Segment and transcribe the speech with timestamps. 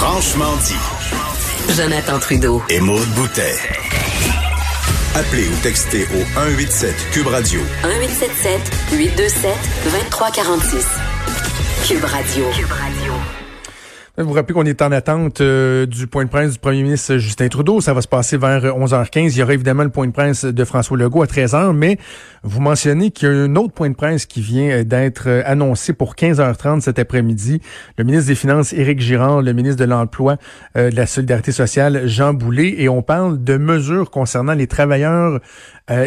[0.00, 1.74] Franchement dit.
[1.76, 2.62] Jonathan Trudeau.
[2.70, 3.56] Et Maude Boutet.
[5.16, 7.60] Appelez ou textez au 187 Cube Radio.
[7.82, 8.60] 1877
[8.92, 9.56] 827
[9.90, 10.86] 2346.
[11.84, 12.44] Cube Radio.
[12.52, 13.07] Cube Radio.
[14.18, 17.18] Vous vous rappelez qu'on est en attente euh, du point de presse du premier ministre
[17.18, 17.80] Justin Trudeau.
[17.80, 19.30] Ça va se passer vers 11h15.
[19.30, 21.98] Il y aura évidemment le point de presse de François Legault à 13h, mais
[22.42, 25.42] vous mentionnez qu'il y a un autre point de presse qui vient euh, d'être euh,
[25.46, 27.60] annoncé pour 15h30 cet après-midi.
[27.96, 30.36] Le ministre des Finances, Éric Girard, le ministre de l'Emploi,
[30.74, 35.38] de la Solidarité sociale, Jean Boulet, et on parle de mesures concernant les travailleurs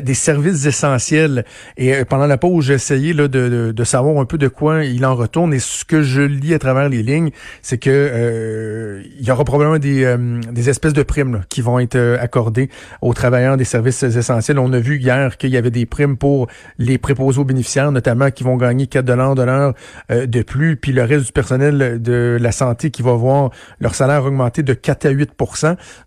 [0.03, 1.45] des services essentiels.
[1.77, 5.05] Et pendant la pause, j'ai essayé là, de, de, savoir un peu de quoi il
[5.05, 5.53] en retourne.
[5.53, 7.31] Et ce que je lis à travers les lignes,
[7.61, 11.79] c'est que euh, il y aura probablement des, euh, des espèces de primes qui vont
[11.79, 12.69] être euh, accordées
[13.01, 14.59] aux travailleurs des services essentiels.
[14.59, 18.31] On a vu hier qu'il y avait des primes pour les préposés aux bénéficiaires, notamment
[18.31, 19.73] qui vont gagner 4 dollars de l'heure
[20.09, 24.25] de plus, puis le reste du personnel de la santé qui va voir leur salaire
[24.25, 25.31] augmenter de 4 à 8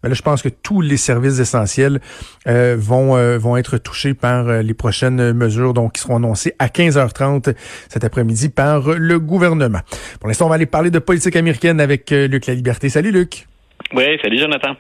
[0.03, 2.01] Mais là, je pense que tous les services essentiels
[2.47, 7.55] vont vont être touchés par les prochaines mesures donc qui seront annoncées à 15h30
[7.89, 9.81] cet après-midi par le gouvernement.
[10.21, 12.89] Pour l'instant, on va aller parler de politique américaine avec euh, Luc La Liberté.
[12.89, 13.47] Salut Luc.
[13.95, 14.77] Oui, salut Jonathan.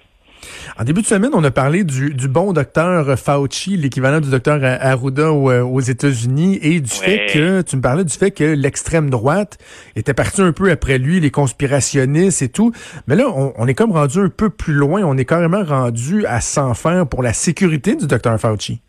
[0.78, 5.22] En début de semaine, on a parlé du, bon docteur Fauci, l'équivalent du docteur Arruda
[5.22, 9.58] euh, aux, États-Unis, et du fait que, tu me parlais du fait que l'extrême droite
[9.96, 12.72] était partie un peu après lui, les conspirationnistes et tout.
[13.06, 15.02] Mais là, on, on est comme rendu un peu plus loin.
[15.04, 18.80] On est carrément rendu à s'en faire pour la sécurité du docteur Fauci.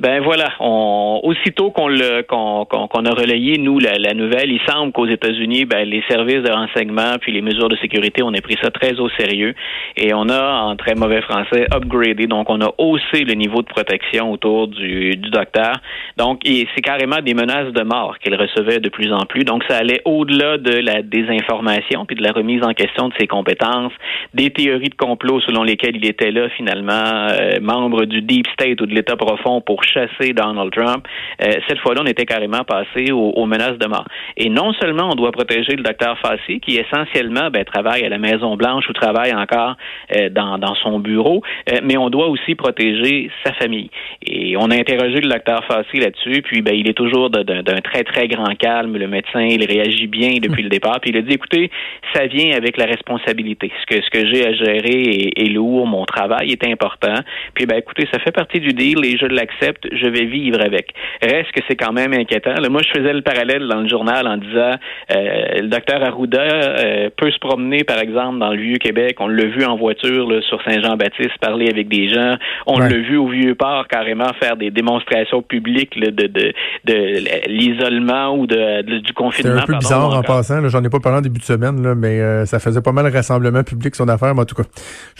[0.00, 1.88] Ben voilà, on, aussitôt qu'on
[2.28, 6.52] qu'on a relayé nous la, la, nouvelle, il semble qu'aux États-Unis, ben, les services de
[6.52, 9.54] renseignement puis les mesures de sécurité, on a pris ça très au sérieux
[9.96, 13.66] et on a en très mauvais français upgradé, donc on a haussé le niveau de
[13.66, 15.72] protection autour du, du docteur.
[16.16, 19.42] Donc c'est carrément des menaces de mort qu'il recevait de plus en plus.
[19.42, 23.26] Donc ça allait au-delà de la désinformation puis de la remise en question de ses
[23.26, 23.92] compétences,
[24.32, 26.92] des théories de complot selon lesquelles il était là finalement
[27.32, 31.06] euh, membre du deep state ou de l'État profond pour chasser Donald Trump.
[31.42, 34.06] Euh, cette fois-là, on était carrément passé aux, menaces de mort.
[34.36, 38.18] Et non seulement on doit protéger le docteur Fassi, qui essentiellement ben, travaille à la
[38.18, 39.76] Maison Blanche ou travaille encore
[40.14, 43.90] euh, dans, dans, son bureau, euh, mais on doit aussi protéger sa famille.
[44.26, 48.04] Et on a interrogé le docteur Fassi là-dessus, puis ben, il est toujours d'un très
[48.04, 48.96] très grand calme.
[48.96, 51.70] Le médecin, il réagit bien depuis le départ, puis il a dit écoutez,
[52.14, 53.72] ça vient avec la responsabilité.
[53.80, 57.14] Ce que ce que j'ai à gérer est, est lourd, mon travail est important.
[57.54, 60.92] Puis ben écoutez, ça fait partie du deal et je l'accepte je vais vivre avec.
[61.22, 62.54] Reste que c'est quand même inquiétant.
[62.70, 64.74] moi, je faisais le parallèle dans le journal en disant
[65.14, 69.16] euh, le docteur Arruda euh, peut se promener, par exemple, dans le Vieux-Québec.
[69.20, 72.36] On l'a vu en voiture sur Saint-Jean-Baptiste parler avec des gens.
[72.66, 76.52] On l'a vu au Vieux-Port carrément faire des démonstrations publiques de, de,
[76.84, 79.56] de l'isolement ou de, du confinement.
[79.56, 80.66] C'est un peu bizarre en passant.
[80.68, 83.10] J'en ai pas parlé en début de semaine, là, mais euh, ça faisait pas mal
[83.10, 84.68] de rassemblement public son affaire, mais en tout cas.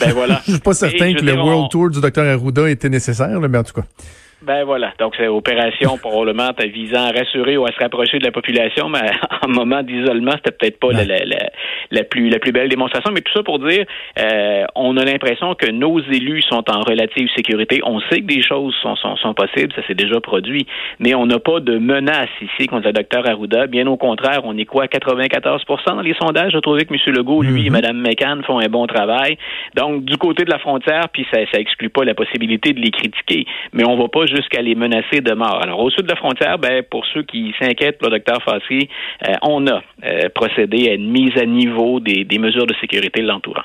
[0.01, 0.41] Ben voilà.
[0.47, 3.65] je suis pas certain que le World Tour du docteur Arruda était nécessaire, mais en
[3.65, 3.87] tout cas.
[4.41, 4.93] Ben voilà.
[5.01, 9.11] Donc, c'est opération probablement visant à rassurer ou à se rapprocher de la population, mais
[9.43, 11.51] en moment d'isolement, c'était peut-être pas la, la,
[11.91, 13.11] la, plus la plus belle démonstration.
[13.13, 13.85] Mais tout ça pour dire,
[14.19, 17.81] euh, on a l'impression que nos élus sont en relative sécurité.
[17.85, 20.67] On sait que des choses sont, sont, sont possibles, ça s'est déjà produit,
[21.01, 23.67] mais on n'a pas de menace ici contre le docteur Arruda.
[23.67, 26.53] Bien au contraire, on est quoi, 94 dans les sondages?
[26.53, 27.01] J'ai trouvé que M.
[27.15, 29.37] Legault, lui et Mme McCann font un bon travail.
[29.75, 32.93] Donc, du côté de la frontière, puis ça, ça exclut pas la possibilité de les
[32.93, 35.61] critiquer, mais on va pas jusqu'à les menacer de mort.
[35.63, 38.89] Alors, au sud de la frontière, ben, pour ceux qui s'inquiètent le docteur Fassi,
[39.29, 43.63] euh, on a euh, procédé à une mise à niveau des, mesures de sécurité l'entourant.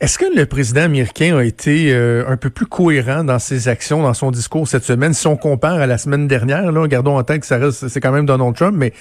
[0.00, 4.02] Est-ce que le président américain a été euh, un peu plus cohérent dans ses actions,
[4.02, 6.70] dans son discours cette semaine, si on compare à la semaine dernière?
[6.70, 8.92] Là, gardons en tête que ça reste, c'est quand même Donald Trump, mais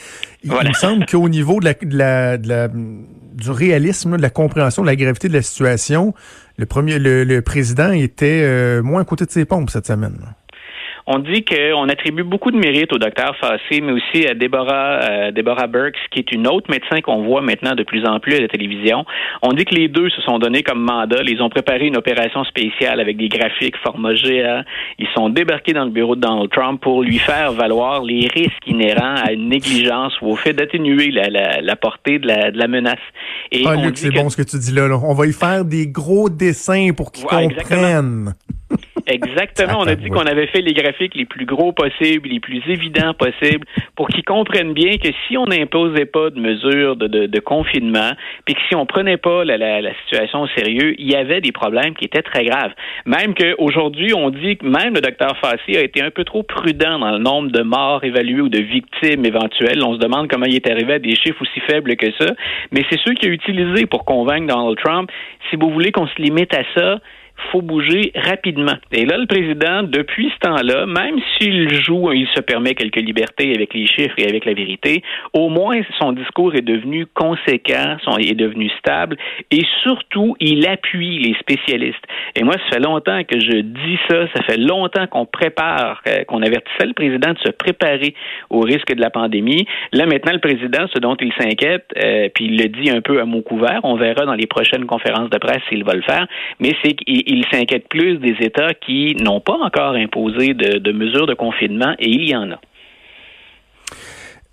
[0.44, 4.88] il me semble qu'au niveau de la, de la, du réalisme, de la compréhension de
[4.88, 6.14] la gravité de la situation,
[6.58, 10.20] le premier, le, président était moins à côté de ses pompes cette semaine.
[11.08, 15.32] On dit qu'on attribue beaucoup de mérite au docteur Fassé, mais aussi à Deborah, euh,
[15.32, 18.40] Deborah Burks, qui est une autre médecin qu'on voit maintenant de plus en plus à
[18.40, 19.06] la télévision.
[19.44, 21.22] On dit que les deux se sont donnés comme mandat.
[21.28, 24.64] Ils ont préparé une opération spéciale avec des graphiques format géant.
[24.98, 28.66] Ils sont débarqués dans le bureau de Donald Trump pour lui faire valoir les risques
[28.66, 32.58] inhérents à une négligence ou au fait d'atténuer la, la, la, portée de la, de
[32.58, 32.96] la menace.
[33.52, 35.86] Et ah, Luc, c'est bon ce que tu dis là, On va y faire des
[35.86, 37.52] gros dessins pour qu'ils comprennent.
[37.52, 38.32] Exactement.
[39.78, 43.14] On a dit qu'on avait fait les graphiques les plus gros possibles, les plus évidents
[43.14, 43.66] possibles,
[43.96, 48.12] pour qu'ils comprennent bien que si on n'imposait pas de mesures de, de, de, confinement,
[48.46, 51.42] puis que si on prenait pas la, la, la, situation au sérieux, il y avait
[51.42, 52.72] des problèmes qui étaient très graves.
[53.06, 57.00] Même qu'aujourd'hui, on dit que même le docteur Fassi a été un peu trop prudent
[57.00, 59.84] dans le nombre de morts évalués ou de victimes éventuelles.
[59.84, 62.34] On se demande comment il est arrivé à des chiffres aussi faibles que ça.
[62.72, 65.12] Mais c'est ceux qu'il a utilisés pour convaincre Donald Trump.
[65.50, 67.00] Si vous voulez qu'on se limite à ça,
[67.52, 68.76] faut bouger rapidement.
[68.92, 73.54] Et là, le président, depuis ce temps-là, même s'il joue, il se permet quelques libertés
[73.54, 75.04] avec les chiffres et avec la vérité,
[75.34, 79.18] au moins son discours est devenu conséquent, son, est devenu stable
[79.52, 82.04] et surtout, il appuie les spécialistes.
[82.36, 86.24] Et moi, ça fait longtemps que je dis ça, ça fait longtemps qu'on prépare, euh,
[86.26, 88.14] qu'on avertissait le président de se préparer
[88.50, 89.68] au risque de la pandémie.
[89.94, 93.20] Là, maintenant, le président, ce dont il s'inquiète, euh, puis il le dit un peu
[93.20, 96.28] à mot couvert, on verra dans les prochaines conférences de presse s'il va le faire,
[96.60, 101.28] mais c'est qu'il il s'inquiète plus des États qui n'ont pas encore imposé de, mesures
[101.28, 102.60] de confinement, et il y en a.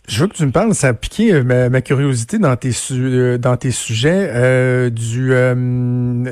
[0.09, 3.39] Je veux que tu me parles, ça a piqué euh, ma, curiosité dans tes euh,
[3.39, 5.31] dans tes sujets euh, du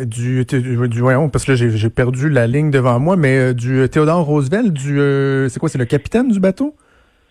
[0.06, 1.02] du, du,
[1.32, 4.98] parce que j'ai perdu la ligne devant moi, mais du Théodore Roosevelt, du
[5.48, 6.74] c'est quoi, c'est le capitaine du bateau?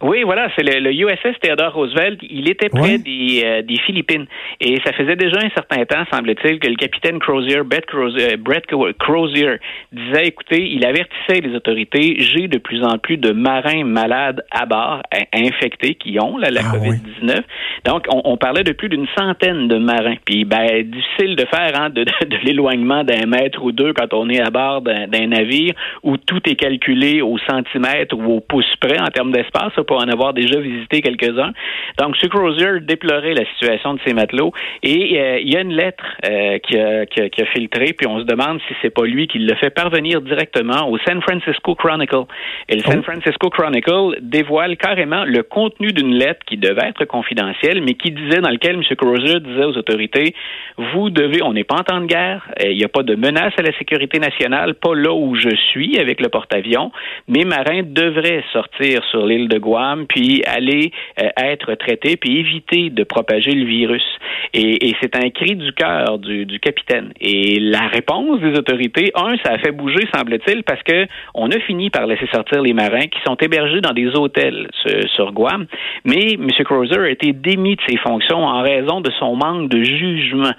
[0.01, 2.19] Oui, voilà, c'est le, USS Theodore Roosevelt.
[2.21, 4.25] Il était près des, euh, des, Philippines.
[4.61, 8.65] Et ça faisait déjà un certain temps, semble-t-il, que le capitaine Crozier, Brett Crozier, Brett
[8.97, 9.57] Crozier,
[9.91, 14.65] disait, écoutez, il avertissait les autorités, j'ai de plus en plus de marins malades à
[14.65, 15.01] bord,
[15.33, 17.41] infectés, qui ont la ah COVID-19.
[17.85, 20.15] Donc, on, on, parlait de plus d'une centaine de marins.
[20.23, 24.13] Puis, ben, difficile de faire hein, de, de, de l'éloignement d'un mètre ou deux quand
[24.13, 25.73] on est à bord d'un navire
[26.03, 30.07] où tout est calculé au centimètre ou au pouce près en termes d'espace pour en
[30.07, 31.51] avoir déjà visité quelques-uns.
[31.97, 32.29] Donc, M.
[32.29, 34.53] Crozier déplorait la situation de ces matelots
[34.83, 37.93] et euh, il y a une lettre euh, qui, a, qui, a, qui, a, filtré,
[37.93, 41.19] puis on se demande si c'est pas lui qui le fait parvenir directement au San
[41.23, 42.25] Francisco Chronicle.
[42.67, 43.01] Et le San oh.
[43.01, 48.41] Francisco Chronicle dévoile carrément le contenu d'une lettre qui devait être confidentielle, mais qui disait,
[48.41, 48.83] dans lequel M.
[48.95, 50.35] Crozier disait aux autorités,
[50.77, 53.15] vous devez, on n'est pas en temps de guerre, euh, il n'y a pas de
[53.15, 56.91] menace à la sécurité nationale, pas là où je suis avec le porte-avions,
[57.27, 60.91] mes marins devraient sortir sur l'île de Guam puis aller
[61.21, 64.03] euh, être traité, puis éviter de propager le virus.
[64.53, 67.13] Et, c'est un cri du cœur du, capitaine.
[67.21, 71.05] Et la réponse des autorités, un, ça a fait bouger, semble-t-il, parce que
[71.35, 74.67] on a fini par laisser sortir les marins qui sont hébergés dans des hôtels
[75.15, 75.67] sur, Guam.
[76.05, 76.47] Mais M.
[76.65, 80.51] Crozer a été démis de ses fonctions en raison de son manque de jugement,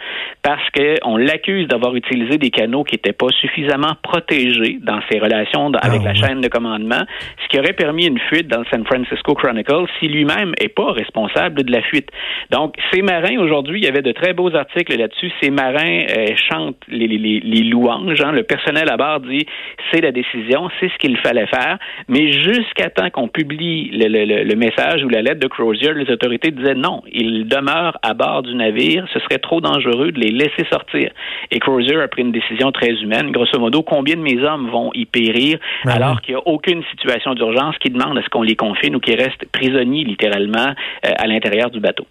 [0.43, 5.73] parce qu'on l'accuse d'avoir utilisé des canaux qui n'étaient pas suffisamment protégés dans ses relations
[5.75, 7.03] avec ah, la chaîne de commandement,
[7.43, 10.69] ce qui aurait permis une fuite dans le San Francisco Francisco Chronicle si lui-même n'est
[10.69, 12.09] pas responsable de la fuite.
[12.51, 15.33] Donc, ces marins, aujourd'hui, il y avait de très beaux articles là-dessus.
[15.43, 18.21] Ces marins euh, chantent les, les, les louanges.
[18.21, 18.33] Hein.
[18.33, 19.47] Le personnel à bord dit
[19.91, 21.79] c'est la décision, c'est ce qu'il fallait faire.
[22.09, 26.11] Mais jusqu'à temps qu'on publie le, le, le, message ou la lettre de Crozier, les
[26.11, 29.07] autorités disaient non, ils demeurent à bord du navire.
[29.13, 31.11] Ce serait trop dangereux de les laisser sortir.
[31.51, 33.33] Et Crozier a pris une décision très humaine.
[33.33, 36.83] Grosso modo, combien de mes hommes vont y périr ben alors qu'il n'y a aucune
[36.91, 41.27] situation d'urgence qui demande à ce qu'on les confine qui reste prisonnier littéralement euh, à
[41.27, 42.07] l'intérieur du bateau.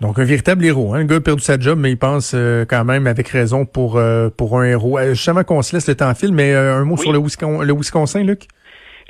[0.00, 1.00] Donc un véritable héros, hein?
[1.00, 3.96] un gars a perdu sa job, mais il pense euh, quand même avec raison pour
[3.96, 4.98] euh, pour un héros.
[5.10, 8.22] justement qu'on se laisse le temps fil, mais un mot sur le, Wisconsin, le Wisconsin,
[8.22, 8.46] Luc?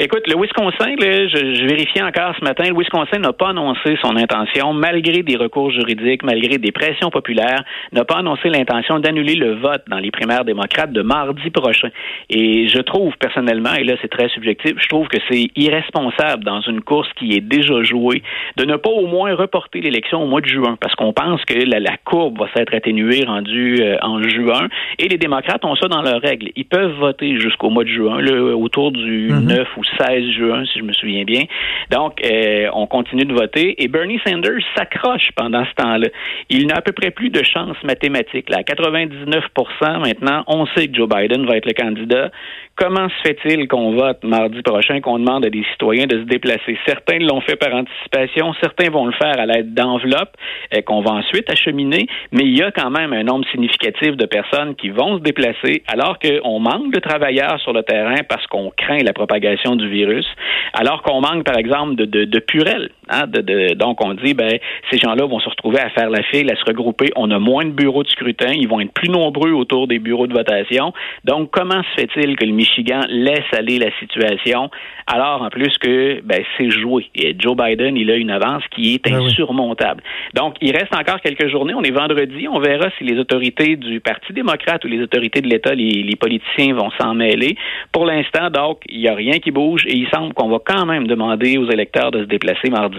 [0.01, 3.99] Écoute, le Wisconsin, là, je, je vérifiais encore ce matin, le Wisconsin n'a pas annoncé
[4.01, 9.35] son intention, malgré des recours juridiques, malgré des pressions populaires, n'a pas annoncé l'intention d'annuler
[9.35, 11.89] le vote dans les primaires démocrates de mardi prochain.
[12.31, 16.61] Et je trouve personnellement, et là c'est très subjectif, je trouve que c'est irresponsable dans
[16.61, 18.23] une course qui est déjà jouée
[18.57, 21.55] de ne pas au moins reporter l'élection au mois de juin, parce qu'on pense que
[21.55, 24.69] la, la courbe va s'être atténuée rendue euh, en juin.
[25.01, 26.51] Et les démocrates ont ça dans leurs règles.
[26.55, 29.67] Ils peuvent voter jusqu'au mois de juin, là, autour du 9 mm-hmm.
[29.77, 31.43] ou 16 juin, si je me souviens bien.
[31.91, 36.09] Donc, euh, on continue de voter et Bernie Sanders s'accroche pendant ce temps-là.
[36.51, 38.51] Il n'a à peu près plus de chance mathématique.
[38.51, 38.59] Là.
[38.59, 42.31] À 99% maintenant, on sait que Joe Biden va être le candidat.
[42.77, 46.79] Comment se fait-il qu'on vote mardi prochain, qu'on demande à des citoyens de se déplacer?
[46.87, 50.37] Certains l'ont fait par anticipation, certains vont le faire à l'aide d'enveloppes
[50.75, 54.27] euh, qu'on va ensuite acheminer, mais il y a quand même un nombre significatif de
[54.27, 58.71] personnes qui vont se déplacer alors qu'on manque de travailleurs sur le terrain parce qu'on
[58.77, 60.27] craint la propagation du virus,
[60.75, 62.91] alors qu'on manque, par exemple, de, de, de Purel.
[63.09, 64.59] Hein, de, donc, on dit, ben,
[64.91, 67.11] ces gens-là vont se retrouver à faire la file, à se regrouper.
[67.17, 68.53] On a moins de bureaux de scrutin.
[68.53, 70.93] Ils vont être plus nombreux autour des bureaux de votation.
[71.25, 74.71] Donc, comment se fait-il que le Michigan laisse aller la situation
[75.11, 77.07] alors, en plus que, ben, c'est joué?
[77.15, 80.03] Et Joe Biden, il a une avance qui est ben insurmontable.
[80.35, 81.73] Donc, il reste encore quelques journées.
[81.75, 82.47] On est vendredi.
[82.47, 86.17] On verra si les autorités du Parti démocrate ou les autorités de l'État, les, les
[86.17, 87.57] politiciens vont s'en mêler.
[87.91, 90.85] Pour l'instant, donc, il n'y a rien qui bouge et il semble qu'on va quand
[90.85, 92.98] même demander aux électeurs de se déplacer mardi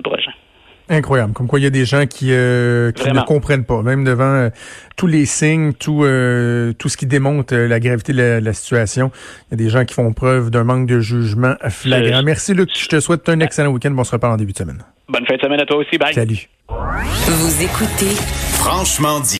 [0.89, 1.33] Incroyable.
[1.33, 4.33] Comme quoi, il y a des gens qui, euh, qui ne comprennent pas, même devant
[4.33, 4.49] euh,
[4.97, 9.11] tous les signes, tout, euh, tout ce qui démontre la gravité de la, situation.
[9.47, 12.23] Il y a des gens qui font preuve d'un manque de jugement flagrant.
[12.23, 12.71] Merci, Luc.
[12.75, 13.93] Je te souhaite un excellent week-end.
[13.95, 14.83] On se reparle en début de semaine.
[15.07, 15.97] Bonne fin de semaine à toi aussi.
[15.99, 16.13] Bye.
[16.13, 16.49] Salut.
[16.67, 18.15] Vous écoutez
[18.53, 19.37] Franchement dit.